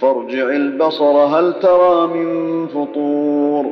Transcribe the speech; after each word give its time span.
فارجع 0.00 0.50
البصر 0.50 1.04
هل 1.04 1.52
ترى 1.62 2.06
من 2.06 2.66
فطور؟ 2.66 3.66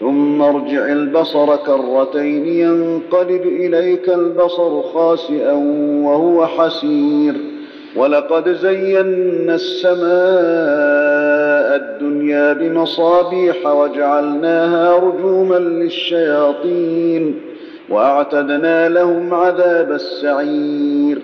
ثم 0.00 0.42
ارجع 0.42 0.86
البصر 0.86 1.56
كرتين 1.56 2.46
ينقلب 2.46 3.42
إليك 3.46 4.08
البصر 4.08 4.82
خاسئا 4.82 5.52
وهو 6.04 6.46
حسير. 6.46 7.34
ولقد 7.96 8.48
زينا 8.48 9.54
السماء 9.54 10.08
الدنيا 11.76 12.52
بمصابيح 12.52 13.66
وجعلناها 13.66 14.96
رجوما 14.96 15.58
للشياطين 15.58 17.40
وأعتدنا 17.88 18.88
لهم 18.88 19.34
عذاب 19.34 19.92
السعير. 19.92 21.18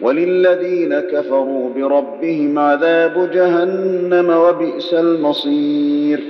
وللذين 0.00 1.00
كفروا 1.00 1.70
بربهم 1.76 2.58
عذاب 2.58 3.30
جهنم 3.34 4.30
وبئس 4.30 4.94
المصير. 4.94 6.20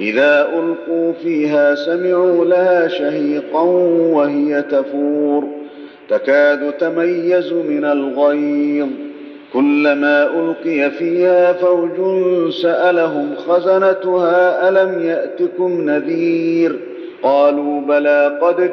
إذا 0.00 0.48
ألقوا 0.58 1.12
فيها 1.12 1.74
سمعوا 1.74 2.44
لها 2.44 2.88
شهيقا 2.88 3.62
وهي 4.12 4.62
تفور. 4.62 5.44
تكاد 6.08 6.72
تميز 6.72 7.52
من 7.52 7.84
الغيظ. 7.84 8.88
كلما 9.52 10.26
ألقي 10.26 10.90
فيها 10.90 11.52
فوج 11.52 11.92
سألهم 12.62 13.34
خزنتها 13.36 14.68
ألم 14.68 15.02
يأتكم 15.02 15.90
نذير؟ 15.90 16.76
قالوا 17.22 17.80
بلى 17.80 18.38
قد 18.42 18.72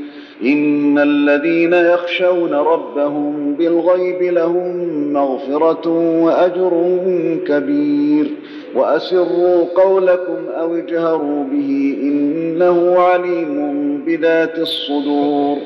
إن 0.45 0.99
الذين 0.99 1.73
يخشون 1.73 2.53
ربهم 2.53 3.53
بالغيب 3.53 4.21
لهم 4.21 4.87
مغفرة 5.13 5.89
وأجر 6.23 6.99
كبير. 7.47 8.31
وأسروا 8.75 9.65
قولكم 9.75 10.37
أو 10.59 10.75
اجهروا 10.75 11.43
به 11.43 11.97
إنه 12.01 12.99
عليم 12.99 13.97
بذات 14.05 14.59
الصدور. 14.59 15.57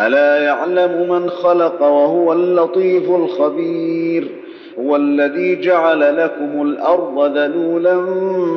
ألا 0.00 0.38
يعلم 0.38 1.08
من 1.08 1.30
خلق 1.30 1.82
وهو 1.82 2.32
اللطيف 2.32 3.10
الخبير. 3.10 4.40
هو 4.78 4.96
الذي 4.96 5.60
جعل 5.60 6.16
لكم 6.16 6.62
الأرض 6.62 7.36
ذلولا 7.36 8.06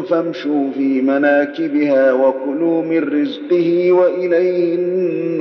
فامشوا 0.10 0.70
في 0.78 1.02
مناكبها 1.02 2.14
وكلوا 2.14 2.82
من 2.82 3.22
رزقه 3.22 3.92
وإليه 3.92 4.76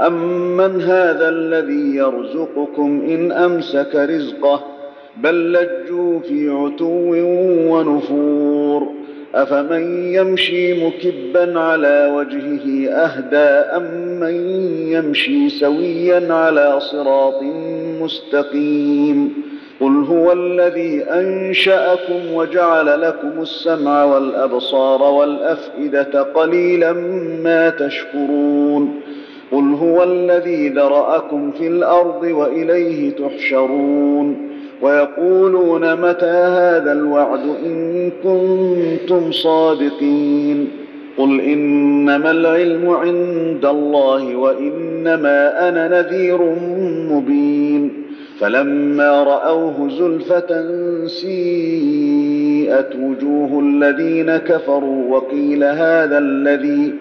امن 0.00 0.82
هذا 0.82 1.28
الذي 1.28 1.96
يرزقكم 1.96 3.02
ان 3.08 3.32
امسك 3.32 3.94
رزقه 3.94 4.64
بل 5.16 5.52
لجوا 5.52 6.20
في 6.20 6.48
عتو 6.48 7.14
ونفور 7.70 8.92
افمن 9.34 10.14
يمشي 10.14 10.86
مكبا 10.86 11.60
على 11.60 12.12
وجهه 12.16 12.90
اهدى 12.90 13.76
امن 13.76 14.34
يمشي 14.92 15.48
سويا 15.48 16.32
على 16.34 16.80
صراط 16.80 17.42
مستقيم 18.02 19.32
قل 19.80 20.04
هو 20.04 20.32
الذي 20.32 21.02
انشاكم 21.04 22.32
وجعل 22.34 23.00
لكم 23.00 23.42
السمع 23.42 24.04
والابصار 24.04 25.02
والافئده 25.02 26.22
قليلا 26.22 26.92
ما 27.44 27.70
تشكرون 27.70 29.00
قل 29.52 29.74
هو 29.74 30.02
الذي 30.02 30.68
ذراكم 30.68 31.50
في 31.50 31.66
الأرض 31.66 32.22
واليه 32.22 33.10
تحشرون 33.10 34.50
ويقولون 34.82 35.94
متى 35.96 36.26
هذا 36.30 36.92
الوعد 36.92 37.40
ان 37.66 38.10
كنتم 38.22 39.32
صادقين 39.32 40.68
قل 41.18 41.40
انما 41.40 42.30
العلم 42.30 42.90
عند 42.90 43.64
الله 43.64 44.36
وانما 44.36 45.68
أنا 45.68 46.00
نذير 46.00 46.42
مبين 47.10 47.92
فلما 48.38 49.22
راوه 49.22 49.88
زلفه 49.88 50.66
سيئت 51.06 52.96
وجوه 52.96 53.60
الذين 53.60 54.36
كفروا 54.36 55.16
وقيل 55.16 55.64
هذا 55.64 56.18
الذي 56.18 56.94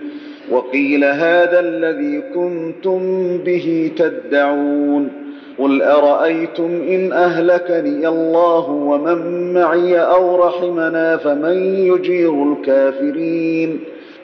وقيل 0.51 1.03
هذا 1.03 1.59
الذي 1.59 2.23
كنتم 2.35 2.99
به 3.37 3.91
تدعون. 3.97 5.09
قل 5.59 5.81
أرأيتم 5.81 6.81
إن 6.89 7.13
أهلكني 7.13 8.07
الله 8.07 8.69
ومن 8.69 9.53
معي 9.53 9.99
أو 9.99 10.47
رحمنا 10.47 11.17
فمن 11.17 11.75
يجير 11.75 12.43
الكافرين 12.43 13.79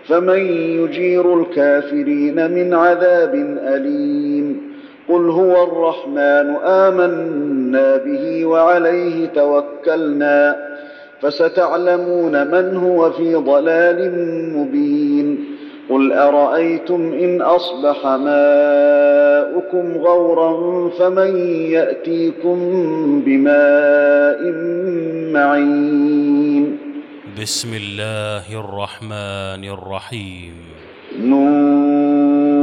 فمن 0.07 0.39
يجير 0.83 1.41
الكافرين 1.41 2.51
من 2.51 2.73
عذاب 2.73 3.57
أليم. 3.67 4.61
قل 5.09 5.29
هو 5.29 5.63
الرحمن 5.63 6.55
آمنا 6.65 7.97
به 7.97 8.45
وعليه 8.45 9.25
توكلنا 9.25 10.55
فستعلمون 11.21 12.47
من 12.47 12.77
هو 12.77 13.11
في 13.11 13.35
ضلال 13.35 14.11
مبين. 14.55 15.54
قل 15.89 16.11
ارايتم 16.13 17.13
ان 17.13 17.41
اصبح 17.41 18.05
ماؤكم 18.05 19.97
غورا 19.97 20.89
فمن 20.89 21.37
ياتيكم 21.71 22.57
بماء 23.25 24.51
معين 25.33 26.77
بسم 27.41 27.73
الله 27.73 28.59
الرحمن 28.59 29.63
الرحيم 29.73 30.53
نون 31.21 32.55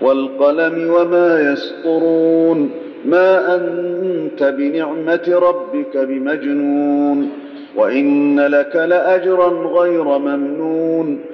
والقلم 0.00 0.90
وما 0.90 1.52
يسطرون 1.52 2.70
ما 3.04 3.54
انت 3.54 4.42
بنعمه 4.42 5.28
ربك 5.28 5.96
بمجنون 5.96 7.30
وان 7.76 8.40
لك 8.40 8.76
لاجرا 8.76 9.48
غير 9.80 10.18
ممنون 10.18 11.33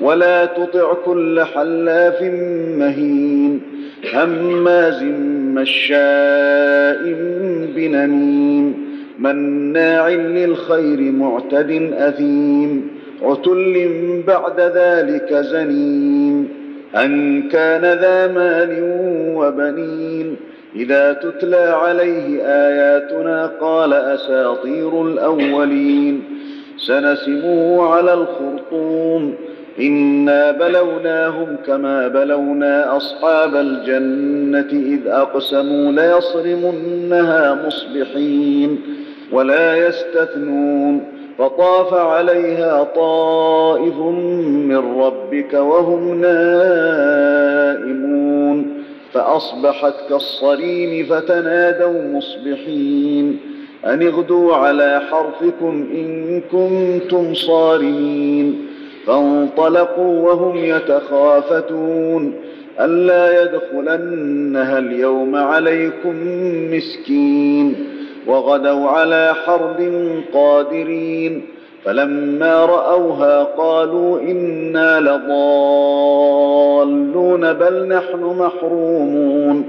ولا 0.00 0.44
تطع 0.44 0.92
كل 1.04 1.40
حلاف 1.40 2.22
مهين 2.78 3.60
هماز 4.14 5.02
مشاء 5.54 7.02
بنميم 7.76 8.88
مناع 9.18 10.08
للخير 10.08 11.00
معتد 11.12 11.92
أثيم 11.92 12.90
عتل 13.22 13.90
بعد 14.26 14.60
ذلك 14.60 15.34
زنيم. 15.34 16.48
أن 16.96 17.42
كان 17.48 17.80
ذا 17.80 18.26
مال 18.26 18.78
وبنين 19.36 20.36
إذا 20.76 21.12
تتلى 21.12 21.56
عليه 21.56 22.42
آياتنا 22.42 23.46
قال 23.60 23.92
أساطير 23.92 25.06
الأولين. 25.06 26.22
سنسمه 26.76 27.82
على 27.82 28.14
الخرطوم 28.14 29.34
انا 29.80 30.50
بلوناهم 30.50 31.56
كما 31.66 32.08
بلونا 32.08 32.96
اصحاب 32.96 33.56
الجنه 33.56 34.70
اذ 34.72 35.06
اقسموا 35.06 35.92
ليصرمنها 35.92 37.66
مصبحين 37.66 38.80
ولا 39.32 39.76
يستثنون 39.86 41.04
فطاف 41.38 41.94
عليها 41.94 42.82
طائف 42.84 43.96
من 44.68 45.00
ربك 45.00 45.54
وهم 45.54 46.20
نائمون 47.68 47.98
فاصبحت 49.12 49.94
كالصريم 50.08 51.06
فتنادوا 51.06 52.02
مصبحين 52.02 53.38
ان 53.86 54.02
اغدوا 54.02 54.54
على 54.54 55.00
حرثكم 55.10 55.88
ان 55.92 56.40
كنتم 56.52 57.34
صارمين 57.34 58.67
فانطلقوا 59.08 60.30
وهم 60.30 60.56
يتخافتون 60.56 62.34
ألا 62.80 63.42
يدخلنها 63.42 64.78
اليوم 64.78 65.36
عليكم 65.36 66.14
مسكين 66.72 67.74
وغدوا 68.26 68.88
على 68.88 69.34
حرد 69.46 69.92
قادرين 70.32 71.42
فلما 71.84 72.64
رأوها 72.64 73.42
قالوا 73.42 74.20
إنا 74.20 75.00
لضالون 76.60 77.52
بل 77.52 77.88
نحن 77.88 78.20
محرومون 78.38 79.64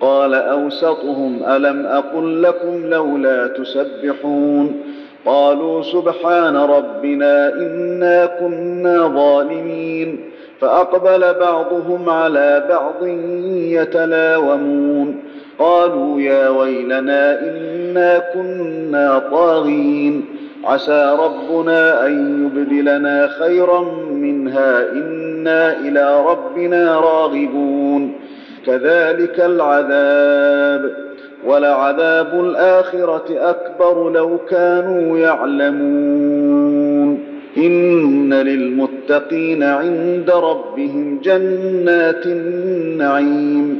قال 0.00 0.34
أوسطهم 0.34 1.42
ألم 1.48 1.86
أقل 1.86 2.42
لكم 2.42 2.86
لولا 2.86 3.46
تسبحون 3.46 4.91
قالوا 5.26 5.82
سبحان 5.82 6.56
ربنا 6.56 7.52
إنا 7.52 8.26
كنا 8.26 9.06
ظالمين 9.08 10.20
فأقبل 10.60 11.34
بعضهم 11.34 12.10
على 12.10 12.64
بعض 12.68 13.06
يتلاومون 13.56 15.22
قالوا 15.58 16.20
يا 16.20 16.48
ويلنا 16.48 17.40
إنا 17.40 18.18
كنا 18.34 19.18
طاغين 19.30 20.24
عسى 20.64 21.16
ربنا 21.18 22.06
أن 22.06 22.44
يبدلنا 22.46 23.28
خيرا 23.28 23.80
منها 24.10 24.92
إنا 24.92 25.72
إلى 25.80 26.24
ربنا 26.26 27.00
راغبون 27.00 28.12
كذلك 28.66 29.40
العذاب 29.40 31.01
ولعذاب 31.46 32.40
الآخرة 32.40 33.24
أكبر 33.30 34.10
لو 34.10 34.38
كانوا 34.50 35.18
يعلمون. 35.18 37.18
إن 37.56 38.34
للمتقين 38.34 39.62
عند 39.62 40.30
ربهم 40.30 41.20
جنات 41.24 42.26
النعيم. 42.26 43.78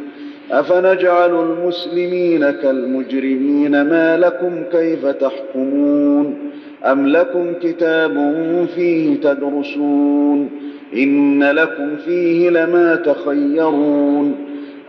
أفنجعل 0.53 1.31
المسلمين 1.31 2.51
كالمجرمين 2.51 3.83
ما 3.83 4.17
لكم 4.17 4.51
كيف 4.73 5.07
تحكمون؟ 5.07 6.37
أم 6.85 7.07
لكم 7.07 7.53
كتاب 7.63 8.35
فيه 8.75 9.21
تدرسون؟ 9.21 10.51
إن 10.97 11.45
لكم 11.45 11.97
فيه 11.97 12.51
لما 12.51 12.97
تخيرون. 12.97 14.35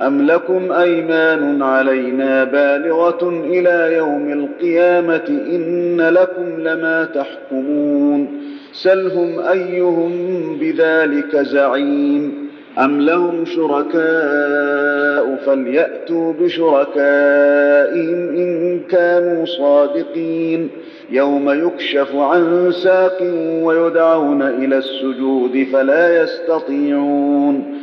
ام 0.01 0.21
لكم 0.21 0.71
ايمان 0.71 1.61
علينا 1.61 2.43
بالغه 2.43 3.29
إلى 3.45 3.97
يوم 3.97 4.31
القيامه 4.31 5.27
ان 5.29 6.01
لكم 6.01 6.59
لما 6.59 7.05
تحكمون 7.05 8.27
سلهم 8.73 9.39
ايهم 9.39 10.11
بذلك 10.59 11.35
زعيم 11.35 12.43
أم 12.79 13.01
لهم 13.01 13.45
شركاء 13.45 15.35
فليأتوا 15.45 16.33
بشركائهم 16.33 18.29
إن 18.35 18.79
كانوا 18.89 19.45
صادقين 19.45 20.69
يوم 21.11 21.49
يكشف 21.49 22.15
عن 22.15 22.71
ساق 22.71 23.17
ويدعون 23.63 24.41
إلى 24.41 24.77
السجود 24.77 25.67
فلا 25.73 26.23
يستطيعون 26.23 27.82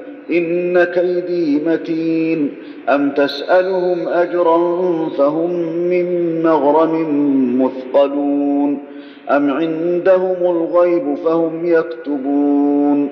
إن 0.31 0.83
كيدي 0.83 1.61
متين. 1.65 2.53
أم 2.89 3.09
تسألهم 3.09 4.07
أجرا 4.07 4.57
فهم 5.17 5.49
من 5.89 6.41
مغرم 6.43 6.93
مثقلون. 7.61 8.77
أم 9.29 9.51
عندهم 9.51 10.35
الغيب 10.41 11.15
فهم 11.25 11.65
يكتبون. 11.65 13.09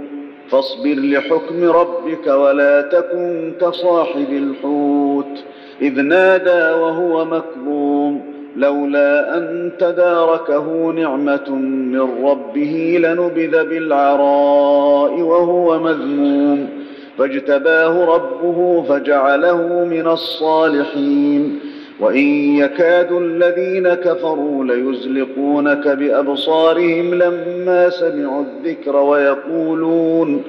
فاصبر 0.49 0.95
لحكم 0.95 1.63
ربك 1.63 2.27
ولا 2.27 2.81
تكن 2.81 3.51
كصاحب 3.61 4.27
الحوت. 4.31 5.43
إذ 5.81 6.01
نادى 6.01 6.81
وهو 6.81 7.25
مكظوم. 7.25 8.21
لولا 8.57 9.37
أن 9.37 9.71
تداركه 9.79 10.91
نعمة 10.91 11.49
من 11.55 12.25
ربه 12.25 12.99
لنبذ 13.01 13.69
بالعراء 13.69 15.19
وهو 15.19 15.79
مذموم. 15.79 16.78
فاجتباه 17.19 18.05
ربه 18.05 18.83
فجعله 18.89 19.85
من 19.85 20.07
الصالحين. 20.07 21.59
وإن 21.99 22.55
يكاد 22.57 23.11
الذين 23.11 23.93
كفروا 23.93 24.65
ليزلقونك 24.65 25.87
بأبصارهم 25.87 27.13
لما 27.13 27.89
سمعوا 27.89 28.43
الذكر 28.43 28.95
ويقولون 28.95 30.43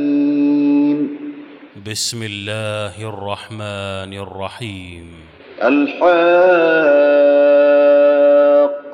بسم 1.90 2.22
الله 2.22 3.08
الرحمن 3.08 4.12
الرحيم. 4.12 5.06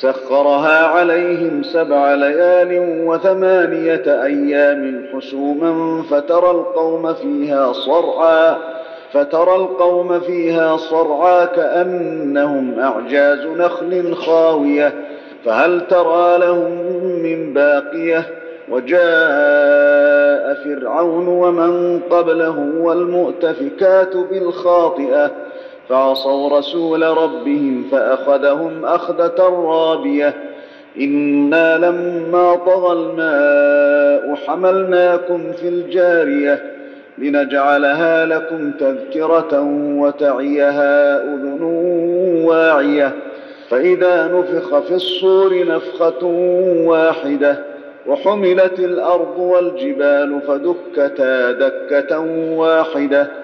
سخرها 0.00 0.86
عليهم 0.86 1.62
سبع 1.62 2.14
ليال 2.14 3.02
وثمانية 3.06 4.22
أيام 4.24 5.06
حسوما 5.12 6.02
فترى 6.10 6.50
القوم 6.50 7.14
فيها 7.14 7.72
صرعا 7.72 8.56
فترى 9.12 9.56
القوم 9.56 10.20
فيها 10.20 10.76
صرعا 10.76 11.44
كأنهم 11.44 12.80
أعجاز 12.80 13.46
نخل 13.46 14.14
خاوية 14.14 14.92
فهل 15.44 15.86
ترى 15.86 16.38
لهم 16.38 16.72
من 17.22 17.52
باقية؟ 17.52 18.26
وجاء 18.68 20.54
فرعون 20.64 21.28
ومن 21.28 22.00
قبله 22.10 22.72
والمؤتفكات 22.80 24.16
بالخاطئة 24.16 25.30
فعصوا 25.88 26.58
رسول 26.58 27.02
ربهم 27.02 27.84
فأخذهم 27.92 28.84
أخذة 28.84 29.42
رابية. 29.66 30.34
إنا 31.00 31.78
لما 31.78 32.54
طغى 32.54 32.92
الماء 32.92 34.34
حملناكم 34.46 35.52
في 35.52 35.68
الجارية 35.68 36.62
لنجعلها 37.18 38.26
لكم 38.26 38.70
تذكرة 38.70 39.60
وتعيها 39.98 41.22
أذن 41.22 41.62
واعية. 42.44 43.12
فإذا 43.68 44.26
نفخ 44.26 44.78
في 44.78 44.94
الصور 44.94 45.66
نفخة 45.66 46.26
واحدة 46.86 47.58
وحملت 48.06 48.78
الأرض 48.78 49.38
والجبال 49.38 50.40
فدكتا 50.46 51.52
دكة 51.52 52.20
واحدة. 52.56 53.43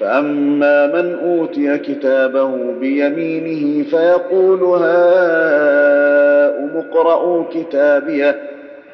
فأما 0.00 0.86
من 0.86 1.14
أوتي 1.24 1.78
كتابه 1.78 2.72
بيمينه 2.80 3.84
فيقول 3.84 4.62
هاؤم 4.62 6.70
اقرءوا 6.76 7.44
كتابيه 7.54 8.38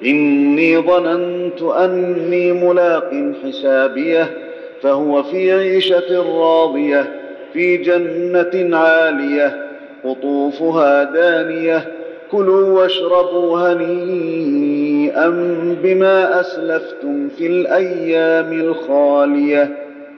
إني 0.04 0.78
ظننت 0.78 1.62
أني 1.62 2.52
ملاق 2.52 3.10
حسابيه 3.44 4.30
فهو 4.82 5.22
في 5.22 5.52
عيشة 5.52 6.22
راضية 6.40 7.04
في 7.52 7.76
جنة 7.76 8.76
عالية 8.76 9.66
قطوفها 10.04 11.04
دانية 11.04 11.84
كلوا 12.30 12.80
واشربوا 12.80 13.58
هنيئا 13.72 15.28
بما 15.82 16.40
أسلفتم 16.40 17.28
في 17.28 17.46
الأيام 17.46 18.52
الخالية 18.52 19.83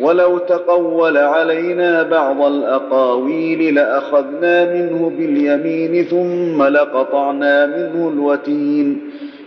ولو 0.00 0.38
تقول 0.38 1.16
علينا 1.16 2.02
بعض 2.02 2.42
الأقاويل 2.42 3.74
لأخذنا 3.74 4.74
منه 4.74 5.12
باليمين 5.18 6.04
ثم 6.04 6.62
لقطعنا 6.62 7.66
منه 7.66 8.08
الوتين 8.08 9.00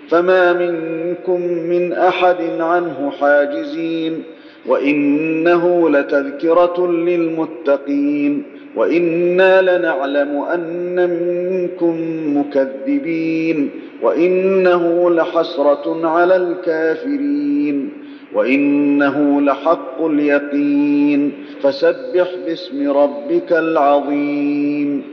فما 0.09 0.53
منكم 0.53 1.41
من 1.41 1.93
أحد 1.93 2.37
عنه 2.59 3.11
حاجزين 3.19 4.23
وإنه 4.67 5.89
لتذكرة 5.89 6.87
للمتقين 6.87 8.43
وإنا 8.75 9.61
لنعلم 9.77 10.41
أن 10.53 11.09
منكم 11.09 11.95
مكذبين 12.37 13.69
وإنه 14.01 15.09
لحسرة 15.09 16.07
على 16.07 16.35
الكافرين 16.35 17.89
وإنه 18.33 19.41
لحق 19.41 20.05
اليقين. 20.05 21.45
فسبح 21.63 22.27
باسم 22.45 22.91
ربك 22.91 23.51
العظيم. 23.51 25.03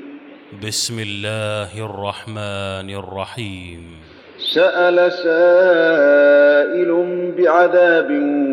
بسم 0.67 0.99
الله 0.99 1.85
الرحمن 1.85 2.91
الرحيم. 2.91 3.83
سأل 4.55 5.13
سائل 5.13 6.91
بعذاب 7.39 8.11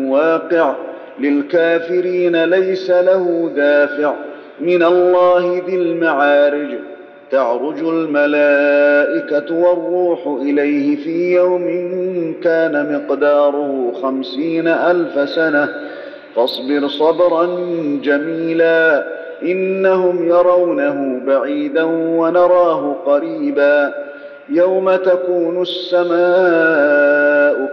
واقع. 0.08 0.74
للكافرين 1.20 2.44
ليس 2.44 2.90
له 2.90 3.52
دافع. 3.56 4.14
من 4.60 4.82
الله 4.82 5.62
ذي 5.66 5.76
المعارج. 5.76 6.78
تعرج 7.30 7.78
الملائكة 7.78 9.54
والروح 9.54 10.26
إليه 10.42 10.96
في 10.96 11.34
يوم 11.34 11.64
كان 12.44 12.94
مقداره 12.94 13.92
خمسين 14.02 14.68
ألف 14.68 15.30
سنة. 15.30 15.68
فاصبر 16.36 16.88
صبرا 16.88 17.46
جميلا 18.02 19.04
إنهم 19.42 20.28
يرونه 20.28 21.20
بعيدا 21.26 21.82
ونراه 21.92 22.96
قريبا. 23.06 23.94
يوم 24.48 24.96
تكون 24.96 25.62
السماء 25.62 26.18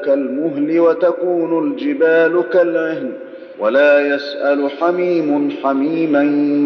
كالمهل 0.06 0.80
وتكون 0.80 1.68
الجبال 1.68 2.44
كالعهن 2.54 3.12
ولا 3.60 4.16
يسأل 4.16 4.70
حميم 4.82 5.52
حميما 5.64 6.24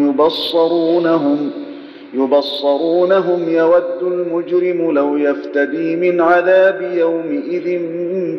يبصرونهم. 0.08 1.50
يبصرونهم 2.14 3.48
يود 3.48 4.02
المجرم 4.02 4.90
لو 4.90 5.16
يفتدي 5.16 5.96
من 5.96 6.20
عذاب 6.20 6.92
يومئذ 6.96 7.80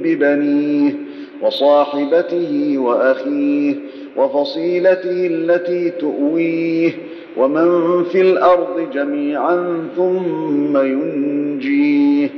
ببنيه 0.04 0.94
وصاحبته 1.42 2.76
وأخيه 2.78 3.76
وفصيلته 4.18 5.28
التي 5.28 5.90
تؤويه 5.90 6.92
ومن 7.38 8.04
في 8.04 8.22
الأرض 8.22 8.90
جميعا 8.94 9.88
ثم 9.96 10.78
ينجيه 10.78 12.30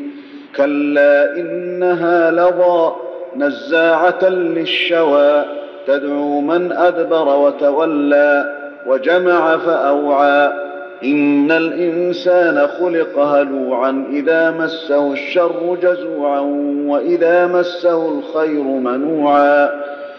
كلا 0.56 1.38
إنها 1.40 2.32
لظى 2.32 2.92
نزاعة 3.36 4.30
للشوى 4.30 5.46
تدعو 5.88 6.42
من 6.42 6.72
أدبر 6.72 7.28
وتولى 7.38 8.56
وجمع 8.88 9.58
فأوعى 9.58 10.63
ان 11.04 11.52
الانسان 11.52 12.68
خلق 12.68 13.20
هلوعا 13.20 14.06
اذا 14.14 14.52
مسه 14.52 15.14
الشر 15.14 15.78
جزوعا 15.84 16.40
واذا 16.88 17.48
مسه 17.48 18.20
الخير 18.20 18.64
منوعا 18.64 19.70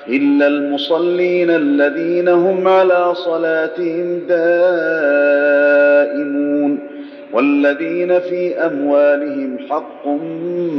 الا 0.08 0.46
المصلين 0.46 1.50
الذين 1.50 2.28
هم 2.28 2.68
على 2.68 3.14
صلاتهم 3.14 4.18
دائمون 5.48 6.78
والذين 7.32 8.20
في 8.20 8.54
اموالهم 8.58 9.58
حق 9.70 10.06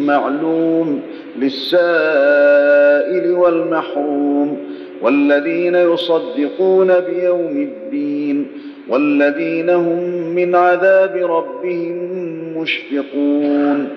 معلوم 0.08 1.02
للسائل 1.40 3.32
والمحروم 3.32 4.58
والذين 5.02 5.76
يصدقون 5.76 6.94
بيوم 7.00 7.58
الدين 7.58 8.48
والذين 8.90 9.70
هم 9.70 10.00
من 10.36 10.56
عذاب 10.56 11.16
ربهم 11.16 11.98
مشفقون. 12.58 13.88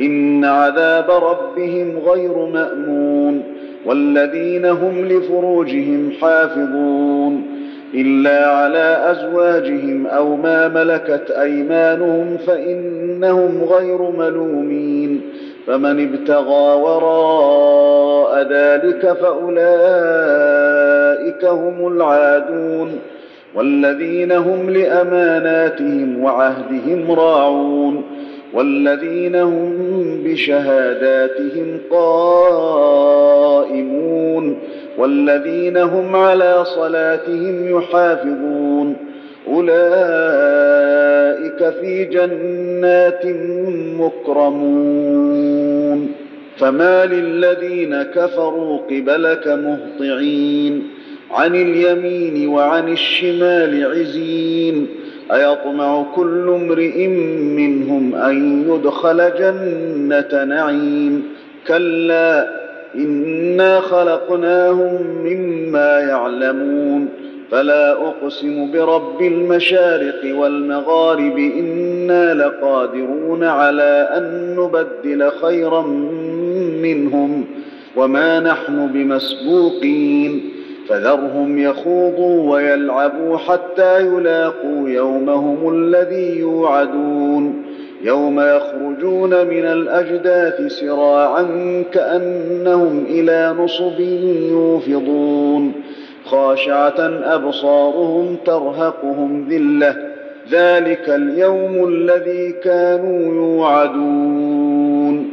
إن 0.00 0.44
عذاب 0.44 1.10
ربهم 1.10 1.98
غير 2.06 2.46
مأمون. 2.46 3.42
والذين 3.86 4.64
هم 4.64 5.08
لفروجهم 5.08 6.12
حافظون. 6.20 7.42
إلا 7.94 8.50
على 8.50 9.10
أزواجهم 9.10 10.06
أو 10.06 10.36
ما 10.36 10.68
ملكت 10.68 11.30
أيمانهم 11.30 12.36
فإنهم 12.46 13.64
غير 13.64 14.02
ملومين. 14.02 15.20
فمن 15.66 16.08
ابتغى 16.08 16.80
وراء 16.80 18.48
ذلك 18.52 19.12
فأولئك 19.12 19.64
هم 21.44 21.96
العادون. 21.96 22.98
والذين 23.58 24.32
هم 24.32 24.70
لأماناتهم 24.70 26.24
وعهدهم 26.24 27.12
راعون 27.12 28.04
والذين 28.54 29.36
هم 29.36 29.72
بشهاداتهم 30.24 31.78
قائمون 31.90 33.28
والذين 34.98 35.76
هم 35.76 36.16
على 36.16 36.64
صلاتهم 36.64 37.78
يحافظون 37.78 38.96
أولئك 39.48 39.78
في 41.80 42.04
جنات 42.04 43.26
مكرمون 44.00 46.12
فما 46.56 47.06
للذين 47.06 48.02
كفروا 48.02 48.78
قبلك 48.78 49.48
مهطعين 49.48 50.97
عن 51.30 51.54
اليمين 51.54 52.48
وعن 52.48 52.92
الشمال 52.92 53.86
عزين 53.86 54.86
أيطمع 55.32 56.06
كل 56.14 56.48
امرئ 56.48 57.06
منهم 57.56 58.14
أن 58.14 58.64
يدخل 58.68 59.30
جنة 59.38 60.44
نعيم. 60.44 61.22
كلا 61.66 62.48
إنا 62.94 63.80
خلقناهم 63.80 65.02
مما 65.24 66.00
يعلمون. 66.00 67.08
فلا 67.50 67.92
أقسم 67.92 68.72
برب 68.72 69.22
المشارق 69.22 70.36
والمغارب 70.36 71.38
إنا 71.38 72.34
لقادرون 72.34 73.44
على 73.44 74.08
أن 74.16 74.56
نبدل 74.58 75.30
خيرا 75.30 75.82
منهم. 76.82 77.44
وما 77.96 78.40
نحن 78.40 78.86
بمسبوقين. 78.86 80.47
فذرهم 80.88 81.58
يخوضوا 81.58 82.52
ويلعبوا 82.52 83.38
حتى 83.38 84.00
يلاقوا 84.00 84.88
يومهم 84.88 85.74
الذي 85.74 86.38
يوعدون. 86.38 87.62
يوم 88.02 88.40
يخرجون 88.40 89.30
من 89.30 89.64
الأجداث 89.64 90.72
سراعا 90.72 91.42
كأنهم 91.92 93.04
إلى 93.08 93.54
نصب 93.58 94.00
يوفضون. 94.50 95.72
خاشعة 96.24 97.00
أبصارهم 97.24 98.36
ترهقهم 98.46 99.48
ذلة. 99.50 99.96
ذلك 100.50 101.08
اليوم 101.08 101.88
الذي 101.88 102.52
كانوا 102.52 103.34
يوعدون. 103.34 105.32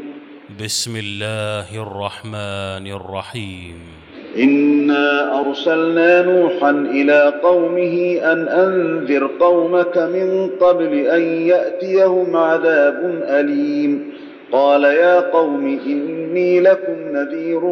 بسم 0.64 0.96
الله 0.96 1.82
الرحمن 1.82 2.88
الرحيم. 2.88 3.95
انا 4.38 5.40
ارسلنا 5.40 6.22
نوحا 6.22 6.72
إلى 6.72 7.34
قومه 7.44 8.20
ان 8.24 8.48
انذر 8.48 9.30
قومك 9.40 9.98
من 9.98 10.50
قبل 10.62 10.94
ان 10.94 11.22
ياتيهم 11.22 12.36
عذاب 12.38 13.24
اليم 13.30 14.14
قال 14.52 14.84
يا 14.84 15.20
قوم 15.20 15.80
اني 15.88 16.60
لكم 16.60 16.94
نذير 17.12 17.66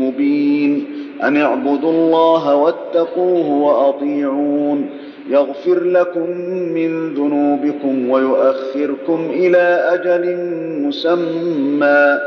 مبين 0.00 0.84
ان 1.22 1.36
اعبدوا 1.36 1.90
الله 1.92 2.54
واتقوه 2.54 3.48
واطيعون 3.50 4.86
يغفر 5.30 5.84
لكم 5.84 6.30
من 6.74 7.14
ذنوبكم 7.14 8.10
ويؤخركم 8.10 9.30
إلى 9.30 9.58
أجل 9.92 10.36
مسمى 10.86 12.18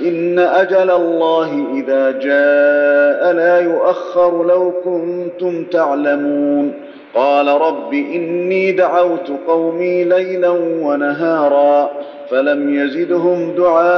إن 0.00 0.38
أجل 0.38 0.90
الله 0.90 1.66
إذا 1.74 2.10
جاء 2.10 3.32
لا 3.32 3.58
يؤخر 3.58 4.46
لو 4.46 4.72
كنتم 4.84 5.64
تعلمون. 5.64 6.72
قال 7.14 7.48
رب 7.48 7.92
إني 7.92 8.72
دعوت 8.72 9.30
قومي 9.46 10.04
ليلا 10.04 10.48
ونهارا 10.82 11.90
فلم 12.30 12.74
يزدهم 12.74 13.54
دعائي 13.56 13.88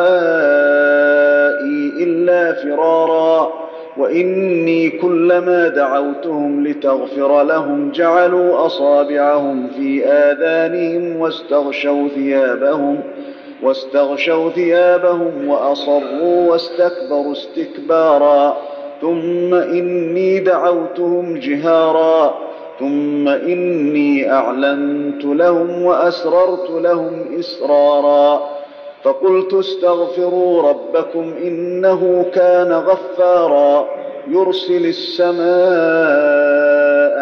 إلا 2.00 2.52
فرارا. 2.52 3.52
وإني 3.96 4.90
كلما 4.90 5.68
دعوتهم 5.68 6.66
لتغفر 6.66 7.42
لهم 7.42 7.90
جعلوا 7.90 8.66
أصابعهم 8.66 9.68
في 9.76 10.04
آذانهم 10.06 11.16
واستغشوا 11.16 12.08
ثيابهم. 12.08 13.00
واستغشوا 13.62 14.50
ثيابهم 14.50 15.48
وأصروا 15.48 16.50
واستكبروا 16.50 17.32
استكبارا. 17.32 18.56
ثم 19.00 19.54
إني 19.54 20.38
دعوتهم 20.38 21.38
جهارا. 21.38 22.34
ثم 22.80 23.28
إني 23.28 24.32
أعلنت 24.32 25.24
لهم 25.24 25.82
وأسررت 25.82 26.70
لهم 26.70 27.38
إسرارا. 27.38 28.40
فقلت 29.02 29.54
استغفروا 29.54 30.62
ربكم 30.62 31.34
إنه 31.42 32.26
كان 32.34 32.72
غفارا. 32.72 33.86
يرسل 34.28 34.86
السماء 34.86 35.40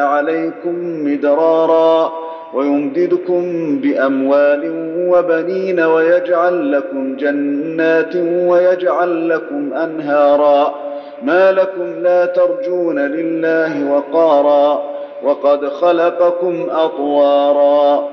عليكم 0.06 1.04
مدرارا. 1.04 2.27
ويمددكم 2.54 3.42
بأموال 3.80 4.72
وبنين 5.08 5.80
ويجعل 5.80 6.72
لكم 6.72 7.16
جنات 7.16 8.16
ويجعل 8.16 9.28
لكم 9.28 9.72
أنهارا 9.74 10.74
ما 11.22 11.52
لكم 11.52 12.02
لا 12.02 12.26
ترجون 12.26 12.98
لله 12.98 13.92
وقارا 13.92 14.82
وقد 15.22 15.68
خلقكم 15.68 16.66
أطوارا 16.70 18.08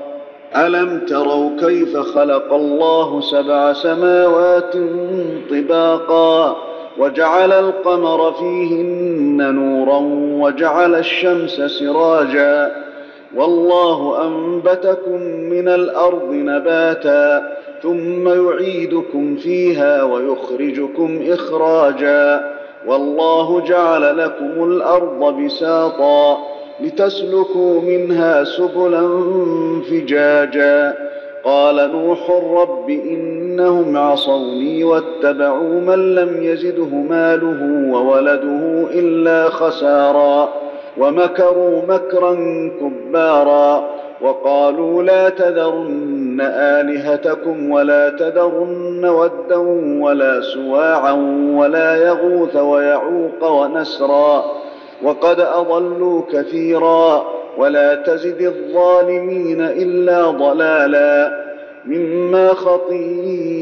ألم 0.56 1.00
تروا 1.06 1.50
كيف 1.60 1.96
خلق 1.96 2.52
الله 2.52 3.20
سبع 3.20 3.72
سماوات 3.72 4.74
طباقا 5.50 6.56
وجعل 6.98 7.52
القمر 7.52 8.32
فيهن 8.32 9.54
نورا 9.54 9.98
وجعل 10.46 10.94
الشمس 10.94 11.60
سراجا 11.60 12.85
والله 13.36 14.26
أنبتكم 14.26 15.22
من 15.22 15.68
الأرض 15.68 16.30
نباتا 16.32 17.56
ثم 17.82 18.28
يعيدكم 18.28 19.36
فيها 19.36 20.02
ويخرجكم 20.02 21.20
إخراجا 21.28 22.40
والله 22.86 23.60
جعل 23.60 24.18
لكم 24.18 24.64
الأرض 24.64 25.34
بساطا 25.44 26.38
لتسلكوا 26.80 27.80
منها 27.80 28.44
سبلا 28.44 29.08
فجاجا 29.90 30.94
قال 31.44 31.90
نوح 31.92 32.30
رب 32.60 32.90
إنهم 32.90 33.96
عصوني 33.96 34.84
واتبعوا 34.84 35.80
من 35.80 36.14
لم 36.14 36.42
يزده 36.42 36.94
ماله 37.10 37.90
وولده 37.92 38.86
إلا 38.90 39.48
خسارا 39.48 40.48
ومكروا 40.98 41.82
مكرا 41.88 42.34
كبارا 42.80 43.96
وقالوا 44.20 45.02
لا 45.02 45.28
تذرن 45.28 46.40
آلهتكم 46.40 47.70
ولا 47.70 48.08
تذرن 48.08 49.04
ودا 49.04 49.56
ولا 50.02 50.40
سواعا 50.40 51.12
ولا 51.54 51.96
يغوث 51.96 52.56
ويعوق 52.56 53.44
ونسرا 53.44 54.44
وقد 55.02 55.40
أضلوا 55.40 56.22
كثيرا 56.32 57.24
ولا 57.58 57.94
تزد 57.94 58.42
الظالمين 58.42 59.60
إلا 59.60 60.30
ضلالا 60.30 61.46
مما 61.86 62.48
خطيئاتهم 62.48 63.52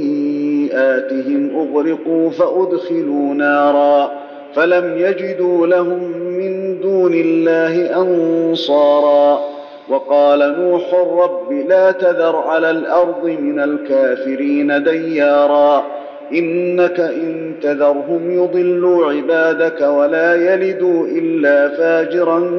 أغرقوا 1.57 2.31
فأدخلوا 2.31 3.35
نارا 3.35 4.11
فلم 4.55 4.99
يجدوا 4.99 5.67
لهم 5.67 6.13
من 6.19 6.81
دون 7.05 7.15
الله 7.15 8.01
أنصارا. 8.01 9.41
وقال 9.89 10.39
نوح 10.39 10.95
رب 10.95 11.53
لا 11.69 11.91
تذر 11.91 12.37
على 12.37 12.71
الأرض 12.71 13.25
من 13.25 13.61
الكافرين 13.61 14.83
ديارا. 14.83 15.85
إنك 16.33 17.01
إن 17.01 17.55
تذرهم 17.63 18.45
يضلوا 18.45 19.13
عبادك 19.13 19.81
ولا 19.81 20.55
يلدوا 20.55 21.07
إلا 21.07 21.69
فاجرا 21.69 22.51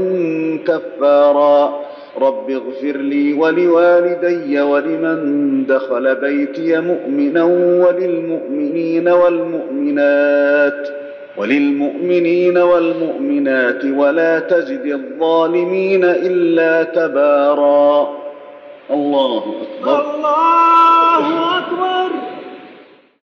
كفارا. 0.68 1.80
رب 2.22 2.52
اغفر 2.52 2.98
لي 2.98 3.34
ولوالدي 3.34 4.62
ولمن 4.62 5.66
دخل 5.66 6.16
بيتي 6.16 6.80
مؤمنا 6.80 7.44
وللمؤمنين 7.88 9.08
والمؤمنات. 9.10 11.05
وللمؤمنين 11.38 12.58
والمؤمنات 12.58 13.86
ولا 13.86 14.40
تزد 14.40 14.86
الظالمين 14.86 16.04
إلا 16.04 16.84
تبارا. 16.84 18.18
الله 18.92 19.38
أكبر. 19.38 20.16
الله 20.16 21.58
أكبر. 21.58 22.35